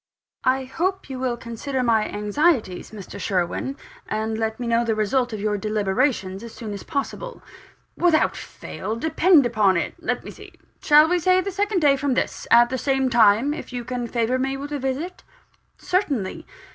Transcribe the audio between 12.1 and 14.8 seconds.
this, at the same time, if you can favour me with a